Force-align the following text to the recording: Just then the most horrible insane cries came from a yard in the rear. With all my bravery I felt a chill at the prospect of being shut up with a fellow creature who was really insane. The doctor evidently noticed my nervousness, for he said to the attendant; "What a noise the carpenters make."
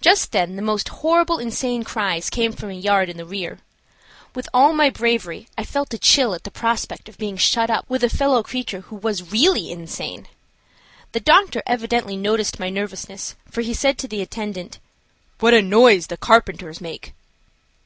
Just 0.00 0.32
then 0.32 0.56
the 0.56 0.62
most 0.62 0.88
horrible 0.88 1.38
insane 1.38 1.84
cries 1.84 2.30
came 2.30 2.52
from 2.52 2.70
a 2.70 2.72
yard 2.72 3.10
in 3.10 3.18
the 3.18 3.26
rear. 3.26 3.58
With 4.34 4.48
all 4.54 4.72
my 4.72 4.88
bravery 4.88 5.46
I 5.58 5.62
felt 5.64 5.92
a 5.92 5.98
chill 5.98 6.32
at 6.32 6.44
the 6.44 6.50
prospect 6.50 7.06
of 7.06 7.18
being 7.18 7.36
shut 7.36 7.68
up 7.68 7.84
with 7.86 8.02
a 8.02 8.08
fellow 8.08 8.42
creature 8.42 8.80
who 8.80 8.96
was 8.96 9.30
really 9.30 9.70
insane. 9.70 10.26
The 11.12 11.20
doctor 11.20 11.62
evidently 11.66 12.16
noticed 12.16 12.58
my 12.58 12.70
nervousness, 12.70 13.34
for 13.50 13.60
he 13.60 13.74
said 13.74 13.98
to 13.98 14.08
the 14.08 14.22
attendant; 14.22 14.78
"What 15.38 15.52
a 15.52 15.60
noise 15.60 16.06
the 16.06 16.16
carpenters 16.16 16.80
make." 16.80 17.12